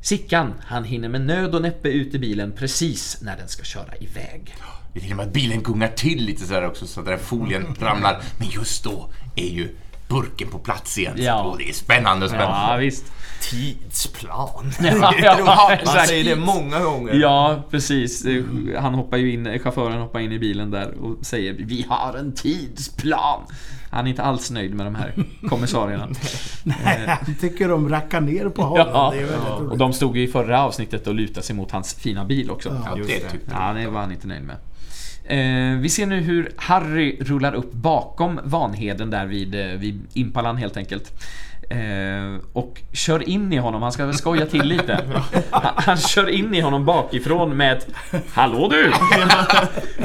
[0.02, 3.96] Sickan, han hinner med nöd och näppe ut i bilen precis när den ska köra
[4.00, 4.56] iväg.
[4.94, 7.20] Det är till och med att bilen gungar till lite sådär också så att den
[7.20, 8.22] folien ramlar.
[8.40, 9.70] Men just då är ju
[10.14, 11.14] burken på plats igen.
[11.18, 11.42] Ja.
[11.44, 12.78] Och det är spännande och Ja, spännande.
[12.86, 13.12] visst.
[13.42, 14.72] Tidsplan.
[14.82, 17.14] Ja, ja, Man säger det många gånger.
[17.14, 18.26] Ja, precis.
[18.26, 18.44] Eh,
[18.82, 22.34] Han hoppar ju in, chauffören hoppar in i bilen där och säger Vi har en
[22.36, 23.42] tidsplan.
[23.92, 25.14] Han är inte alls nöjd med de här
[25.50, 26.08] kommissarierna.
[26.64, 28.88] Nej, han tycker de rackar ner på honom.
[28.94, 29.14] Ja,
[29.70, 32.82] och de stod ju i förra avsnittet och lutade sig mot hans fina bil också.
[32.86, 33.04] Ja, det.
[33.04, 34.56] tyckte Ja, det var han inte nöjd med.
[35.24, 40.58] Eh, vi ser nu hur Harry rullar upp bakom Vanheden där vid, eh, vid Impalan
[40.58, 41.12] helt enkelt.
[41.72, 45.00] Eh, och kör in i honom, han ska skoja till lite.
[45.52, 47.88] Han, han kör in i honom bakifrån med ett
[48.34, 48.92] Hallå du!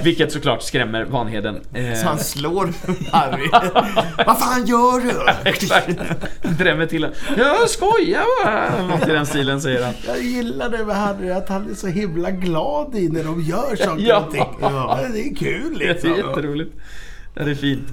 [0.03, 1.61] Vilket såklart skrämmer Vanheden.
[1.75, 2.73] Eh, Så han slår
[3.13, 3.49] Harry.
[4.27, 5.31] Vad fan gör du?
[5.51, 5.89] Exakt!
[6.43, 7.17] Drämmer till honom.
[7.37, 8.87] Jag skojar bara!
[8.87, 9.95] Något i den stilen säger han.
[10.07, 13.77] Jag gillar det med Harry, att han är så himla glad i när de gör
[13.77, 14.25] saker Ja.
[14.27, 14.45] och ting.
[14.61, 15.01] Ja.
[15.13, 16.11] Det är kul Det är liksom.
[16.11, 16.73] jätteroligt.
[17.39, 17.89] Ja, det är fint.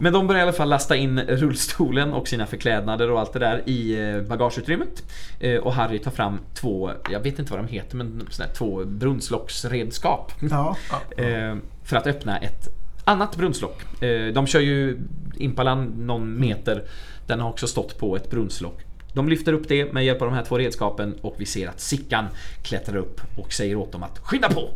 [0.00, 3.38] Men de börjar i alla fall lasta in rullstolen och sina förklädnader och allt det
[3.38, 5.02] där i eh, bagageutrymmet.
[5.40, 8.54] Eh, Och Harry tar fram två, jag vet inte vad de heter, men såna här
[8.54, 10.32] två brunnslocksredskap.
[10.50, 10.76] Ja.
[11.16, 12.68] Eh, För att öppna ett
[13.04, 13.82] annat brunnslock.
[14.34, 14.98] De kör ju
[15.36, 16.84] Impalan någon meter.
[17.26, 18.80] Den har också stått på ett brunnslock.
[19.12, 21.80] De lyfter upp det med hjälp av de här två redskapen och vi ser att
[21.80, 22.26] Sickan
[22.62, 24.70] klättrar upp och säger åt dem att skynda på.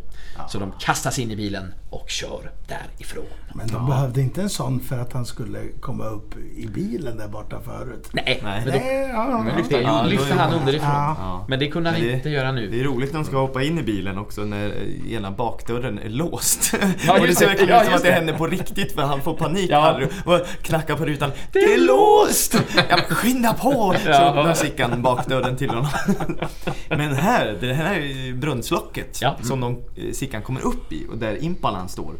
[0.48, 3.24] Så de kastas in i bilen och kör därifrån.
[3.54, 7.28] Men de behövde inte en sån för att han skulle komma upp i bilen där
[7.28, 8.08] borta förut.
[8.12, 8.62] Nej, Nej.
[8.64, 9.64] men då Nej, ja, Men ja.
[9.68, 9.84] det Ja, är
[10.36, 10.88] han det- underifrån.
[10.88, 11.44] Ja.
[11.48, 12.80] Men det kunde han det- inte göra Det nu.
[12.80, 14.72] är roligt när de ska hoppa in i bilen också när
[15.10, 16.74] ena bakdörren är låst.
[17.06, 17.46] Ja, och det ser det.
[17.46, 18.14] verkligen Ja, ut som att det det.
[18.14, 20.00] händer på riktigt för han får panik Ja.
[20.24, 21.30] Och knackar på rutan.
[21.52, 22.62] Det är låst!
[22.90, 23.94] Ja, skynda på!
[24.04, 24.54] Så Ja.
[24.54, 25.86] Sickan bakdörren till honom.
[26.88, 29.36] Men här, det här är ju brunnslocket Ja.
[29.42, 32.14] som de, eh, Sickan kommer upp i och där Impalan står.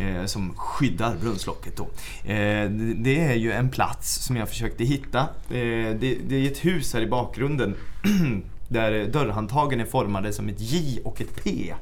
[0.00, 1.84] Eh, som skyddar brunnslocket då.
[2.32, 5.20] Eh, det- det är ju en plats som jag försökte hitta.
[5.20, 7.74] Eh, det, det är ett hus här i bakgrunden
[8.68, 11.74] där dörrhandtagen är formade som ett J och ett P.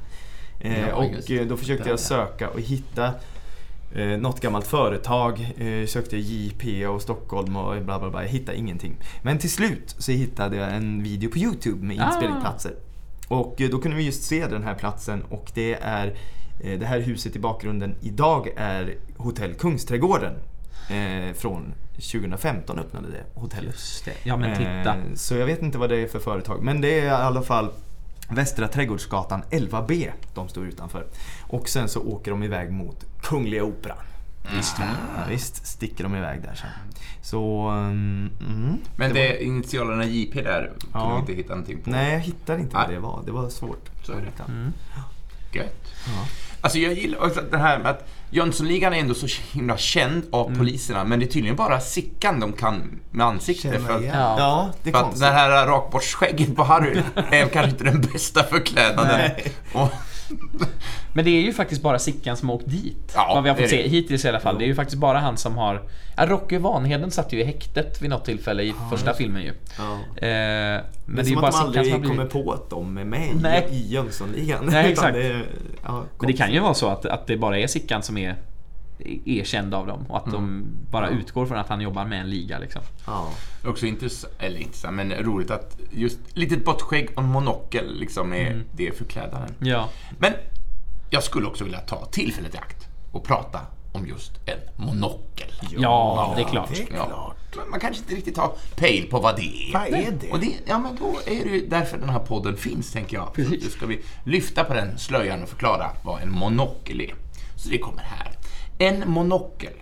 [0.61, 1.99] Eh, Ja, och eh, då försökte jag ja.
[1.99, 3.11] söka och hitta
[3.95, 5.53] eh, något gammalt företag.
[5.59, 8.23] Eh, sökte JP och Stockholm och bla bla bla.
[8.23, 8.97] Jag hittade ingenting.
[9.23, 12.07] Men till slut så hittade jag en video på Youtube med Ah.
[12.07, 12.73] inspelningsplatser.
[13.35, 16.07] Och eh, då kunde vi just se den här platsen och det är
[16.61, 20.33] eh, det här huset i bakgrunden idag är Hotell Kungsträdgården.
[20.91, 23.77] Eh, från 2015 öppnade det hotellet.
[24.05, 24.13] Det.
[24.23, 24.95] Ja men titta.
[24.95, 26.63] Eh, Så jag vet inte vad det är för företag.
[26.63, 27.71] Men det är i alla fall
[28.29, 31.07] Västra Trädgårdsgatan 11B de står utanför.
[31.43, 33.97] Och sen så åker de iväg mot Kungliga Operan.
[34.53, 34.85] Visst, ja,
[35.29, 36.69] visst sticker de iväg där sen.
[37.23, 37.69] Så...
[37.71, 41.15] um, Mm, Men det är initialerna JP där kunde Ja.
[41.15, 41.91] vi inte hitta någonting på.
[41.91, 43.23] nej, jag hittade inte vad det var.
[43.27, 43.91] Det var svårt.
[44.03, 44.23] Så är det.
[44.23, 44.45] att hitta.
[44.45, 44.73] Mm.
[45.53, 45.85] Gött.
[46.61, 50.47] Alltså jag gillar också det här med att Jönssonligan är ändå så himla känd av
[50.47, 50.59] Mm.
[50.59, 53.63] poliserna, men det är tydligen bara Sickan de kan med ansikte.
[53.73, 54.05] Känna För att.
[54.05, 54.11] Ja.
[54.39, 58.43] Ja, det är för att det här rakborstsskägget på Harry är kanske inte den bästa
[58.43, 59.31] förklädnaden.
[61.13, 63.13] Men det är ju faktiskt bara Sickan som har åkt dit.
[63.15, 63.89] Ja, vad vi har fått se det.
[63.89, 64.59] hittills i alla fall.
[64.59, 65.83] Det är ju faktiskt bara han som har...
[66.17, 69.53] Ja, Rocky Vanheden satt ju i häktet vid något tillfälle i första filmen ju.
[69.79, 69.93] Ja.
[69.93, 72.17] Eh, men Men det är ju att bara Sickan som aldrig har blivit...
[72.17, 73.69] kommer på att de är med Nej.
[73.71, 74.67] i, Jönssonligan.
[74.67, 75.15] Nej, exakt.
[75.15, 75.43] Det,
[75.85, 78.37] ja, Men det kan ju vara så att, att det bara är Sickan som är
[79.25, 82.59] erkänd av dem och att de bara utgår från att han jobbar med en liga
[82.59, 82.83] liksom.
[83.07, 83.31] Ja.
[83.65, 88.89] också intressant, eller intressant, men roligt att just litet bortskägg och monokel liksom är det
[88.89, 89.55] är förklädnaden.
[89.59, 89.89] Ja.
[90.19, 90.33] Men
[91.11, 93.61] jag skulle också vilja ta tillfället i akt och prata
[93.93, 95.49] om just en monokel.
[95.79, 96.69] Ja, det är klart.
[96.75, 97.07] Det är Ja.
[97.07, 97.37] klart.
[97.57, 99.73] Men Man kanske inte riktigt har pejl på vad det är.
[99.73, 100.31] Vad är det?
[100.33, 103.33] Och det, ja, men då är det ju därför den här podden finns, tänker jag.
[103.35, 103.65] Precis.
[103.65, 107.15] Då ska vi lyfta på den slöjan och förklara vad en monokel är.
[107.57, 108.34] Så det kommer här.
[108.79, 109.73] En monokel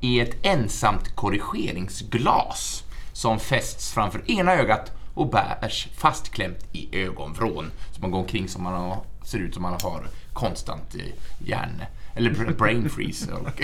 [0.00, 7.70] är ett ensamt korrigeringsglas som fästs framför ena ögat och bärs fastklämt i ögonvrån.
[7.90, 10.96] Så man går omkring som man har, ser ut som man har konstant
[11.38, 11.82] hjärn
[12.14, 13.32] eller brain freeze.
[13.32, 13.62] Och,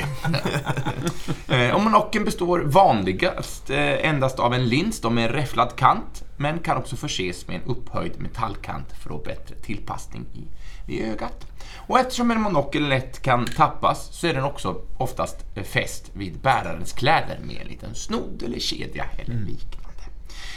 [1.53, 6.59] eh, och monokeln består vanligast eh, endast av en lins med en räfflad kant, men
[6.59, 10.45] kan också förses med en upphöjd metallkant för att bättre tillpassning i,
[10.89, 11.47] i ögat.
[11.77, 16.93] Och eftersom en monokel lätt kan tappas så är den också oftast fäst vid bärarens
[16.93, 19.89] kläder med en liten snodd eller kedja eller liknande.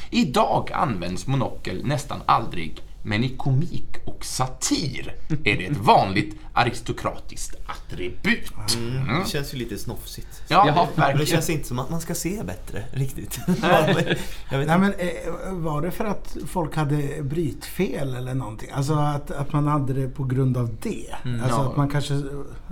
[0.09, 7.55] Idag används monokel nästan aldrig, men i komik och satir är det ett vanligt aristokratiskt
[7.65, 8.51] attribut.
[8.75, 9.19] Mm.
[9.19, 10.43] Det känns ju lite snofsigt.
[10.47, 11.11] Ja, Jaha.
[11.13, 13.39] det, det känns inte som att man ska se bättre riktigt.
[13.47, 14.17] jag vet
[14.51, 14.77] Nej, inte.
[14.77, 18.69] men, eh, var det för att folk hade brytfel eller någonting?
[18.73, 21.05] Alltså att, att man hade det på grund av det?
[21.43, 21.69] Alltså Ja.
[21.69, 22.13] att man kanske...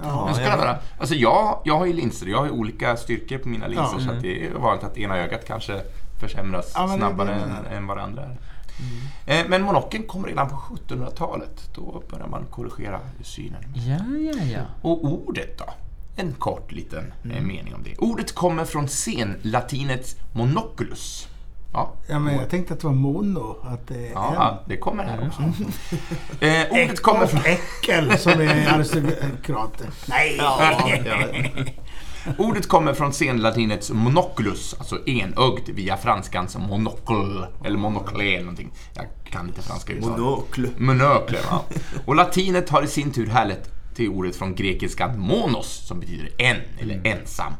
[0.03, 0.77] Ja, Men ska jag det vara?
[0.99, 4.11] Alltså jag, jag har ju linser, jag har ju olika styrkor på mina linser så
[4.11, 5.81] att det är vanligt att ena ögat kanske
[6.19, 8.37] försämras Ja, men det- snabbare det än, än vad det andra är.
[9.25, 11.69] Eh, Men monokeln kom redan på 1700-talet.
[11.75, 13.63] Då börjar man korrigera synen.
[13.73, 14.61] Ja, ja, ja.
[14.81, 15.65] Och ordet då?
[16.15, 17.97] En kort liten eh, mening om det.
[17.97, 21.27] Ordet kommer från senlatinets monoculus.
[21.73, 23.57] Ja, ja, men jag tänkte att det var mono.
[23.63, 24.69] Att det är ja, en.
[24.69, 25.41] det kommer här också.
[26.45, 27.41] Eh, ordet kommer från...
[27.45, 29.87] Äckel som är aristokrater.
[30.05, 30.35] Nej!
[30.37, 31.15] Ja, ja.
[32.37, 38.71] Ordet kommer från senlatinets monoculus, alltså enögd, via franskans monocle, eller monocle eller någonting.
[38.93, 40.09] Jag kan inte franska uttal.
[40.09, 40.65] Monokl.
[40.77, 41.65] Monokler, ja.
[42.05, 46.57] Och latinet har i sin tur härlett till ordet från grekiskan monos, som betyder en
[46.79, 47.53] eller ensam.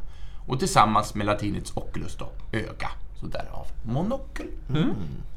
[0.48, 2.90] Och tillsammans med latinets oculus då, öga.
[3.20, 4.48] Så därav monokel.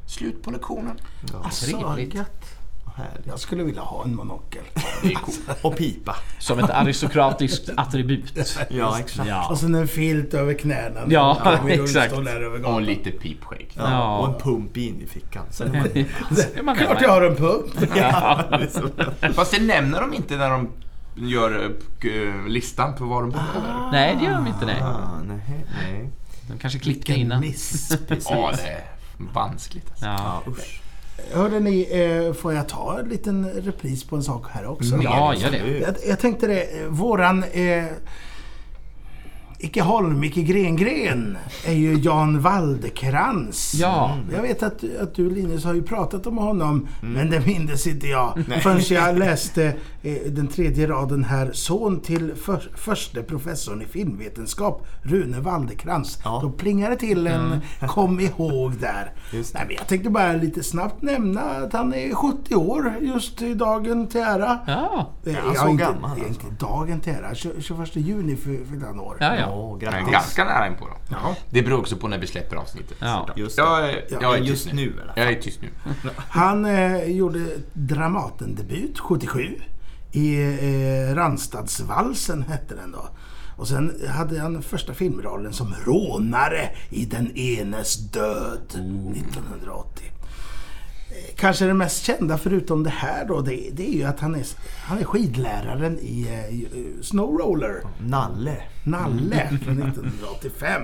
[0.07, 0.99] Slut på lektionen.
[1.43, 2.15] Alltså, Trevligt.
[2.95, 3.27] Härligt.
[3.27, 4.63] Jag skulle vilja ha en monokel.
[5.61, 6.15] Och pipa.
[6.39, 8.33] Som ett aristokratiskt attribut.
[8.69, 9.29] Ja, exakt.
[9.29, 9.47] Ja.
[9.49, 10.99] Och sen en filt över knäna.
[11.07, 12.13] Ja, exakt.
[12.65, 13.71] Och lite pipskägg.
[13.73, 14.17] Ja, Ja.
[14.17, 15.43] Och en pump in i fickan.
[15.51, 15.75] Så är man
[16.55, 17.95] Är man Klart jag har en pump.
[17.95, 18.43] ja,
[19.21, 19.33] det.
[19.33, 20.69] Fast det nämner de inte när de
[21.15, 23.91] gör eh, listan på vad de behöver.
[23.91, 24.65] Nej, det gör de inte.
[24.65, 24.81] Nej.
[24.81, 26.09] Ah, nej, nej.
[26.47, 27.39] De kanske klickade Vilken innan.
[27.41, 27.91] miss.
[28.29, 28.83] Ja, det är
[29.33, 29.89] vanskligt.
[29.91, 30.05] Alltså.
[30.05, 30.41] Ja.
[30.45, 30.81] Ja, usch.
[31.31, 34.99] Hörde ni, eh, får jag ta en liten repris på en sak här också?
[35.03, 35.79] Ja, gör det.
[35.79, 37.85] Jag, jag tänkte det, eh, våran eh,
[39.63, 43.73] Icke Holm, Icke Grengren är ju Jan Waldekrans.
[43.73, 44.17] Ja.
[44.33, 48.07] Jag vet att, att du Linus har ju pratat om honom, men det minns inte
[48.07, 48.43] jag.
[48.61, 51.51] Förrän jag läste eh, den tredje raden här.
[51.53, 56.19] Son till för, förste professorn i filmvetenskap, Rune Waldekrans.
[56.23, 56.39] Ja.
[56.43, 59.11] Då plingar det till en kom ihåg där.
[59.31, 63.53] Nej, men jag tänkte bara lite snabbt nämna att han är 70 år just i
[63.53, 64.59] dagen till ära.
[64.67, 65.09] Ja.
[65.25, 66.65] Eh, han så inte, gammal, inte alltså.
[66.65, 67.35] dagen till ära.
[67.35, 69.17] 20 21 juni fyllde han år.
[69.19, 69.52] Ja, ja.
[69.55, 70.11] Men grattis.
[70.11, 71.17] ganska nära in på då.
[71.49, 72.97] Det beror också på när vi släpper avsnittet.
[72.99, 73.29] Ja.
[73.35, 73.57] Just.
[73.57, 75.11] Jag, är- Ja, jag är men tyst just nu fall.
[75.15, 75.69] Jag är tyst nu.
[76.29, 77.39] Han eh, gjorde
[77.73, 79.61] Dramatendebut 77
[80.11, 83.09] i eh, Randstadsvalsen hette den då.
[83.57, 90.05] Och sen hade han första filmrollen som rånare i Den enes död 1980.
[91.35, 94.45] Kanske det mest kända förutom det här då, det, det är ju att han är,
[94.85, 97.81] han är skidläraren i eh, Snowroller.
[97.99, 98.55] Nalle.
[98.83, 100.81] Nalle från 1985.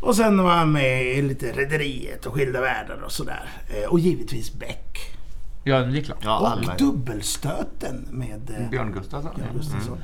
[0.00, 3.48] Och sen var han med i lite Rederiet och Skilda världar och sådär.
[3.68, 4.98] Eh, Och givetvis Beck.
[5.64, 6.18] Ja, det är klart.
[6.24, 6.76] Ja, Och alla.
[6.76, 9.32] Dubbelstöten med Björn Gustafsson.
[9.36, 9.56] Björn Mm.
[9.60, 9.98] Gustafsson.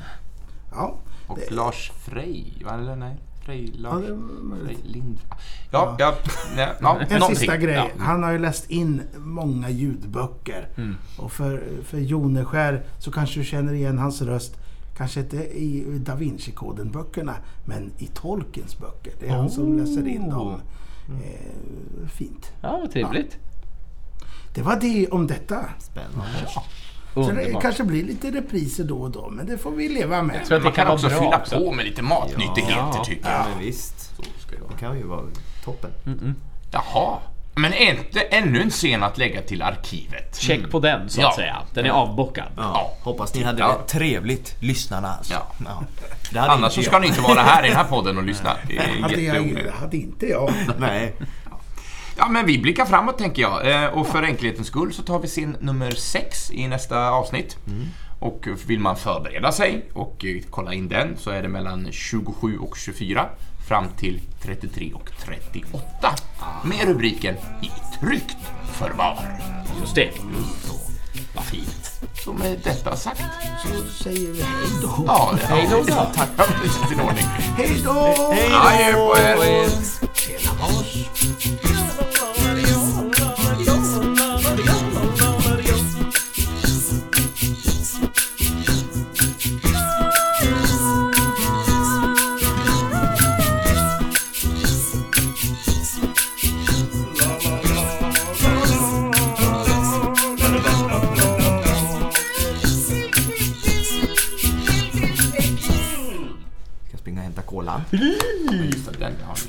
[0.70, 3.16] Ja, Och det- Lars Frey, eller nej?
[3.48, 4.18] Frey, ja, det.
[4.64, 5.20] Frey, Lind.
[5.70, 6.14] Ja, ja,
[6.56, 7.36] ja, ja, En någonting.
[7.36, 7.74] sista grej.
[7.74, 7.88] Ja.
[7.98, 10.68] Han har ju läst in många ljudböcker.
[10.76, 10.96] Mm.
[11.18, 14.56] Och för, för Joneskär så kanske du känner igen hans röst
[14.96, 17.34] Kanske inte i Da Vinci-koden-böckerna,
[17.64, 19.12] men i Tolkiens böcker.
[19.20, 20.60] Det är han som läser in dem.
[21.08, 22.52] Eh, fint.
[22.60, 23.36] Ja, vad trevligt.
[24.54, 25.64] Det var det om detta.
[25.78, 26.48] Spännande.
[27.14, 27.62] Så det Underbart.
[27.62, 30.44] kanske blir lite repriser då och då, men det får vi leva med.
[30.46, 31.56] tror att det Man kan kan också bra fylla också.
[31.58, 33.04] på med lite matnyttigheter Ja.
[33.04, 33.46] tycker Ja, jag.
[33.50, 34.16] men visst.
[34.16, 34.72] Så ska det vara.
[34.72, 35.22] Det kan ju vara
[35.64, 35.90] toppen.
[36.70, 37.18] Jaha.
[37.54, 40.36] Men inte ännu en scen att lägga till arkivet.
[40.36, 41.32] Check på den så att Ja.
[41.36, 41.56] säga.
[41.74, 42.46] Den är avbockad.
[42.56, 42.92] Ja.
[43.02, 43.78] Hoppas ni hade Ja.
[43.86, 45.34] det trevligt, lyssnarna alltså.
[45.64, 45.82] Ja.
[46.32, 47.00] Det hade Annars så inte ska jag.
[47.00, 48.50] ni inte vara här i den här podden och lyssna.
[48.68, 50.52] Det är Hade, jag, hade inte jag.
[50.78, 51.14] Nej.
[52.18, 53.70] Ja, men vi blickar framåt tänker jag.
[53.84, 57.56] Eh, Och för enkelhetens skull så tar vi scen nummer 6 i nästa avsnitt.
[58.20, 62.58] Och vill man förbereda sig och eh, kolla in den så är det mellan 27
[62.58, 63.26] och 24
[63.68, 65.80] fram till 33 och 38.
[66.64, 68.36] Med rubriken I tryggt
[68.72, 69.18] förvar.
[69.80, 70.10] Just det.
[71.34, 71.90] Vad fint.
[72.24, 73.22] Så med detta sagt
[73.62, 75.04] Så säger vi hej då.
[75.06, 76.06] Ja, Hej då då.
[76.14, 77.24] Tack för sin ordning.
[77.56, 77.90] Hej då!
[78.52, 79.68] Adjö på er.
[80.14, 80.50] Tjena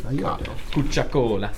[0.10, 1.50] Ska springa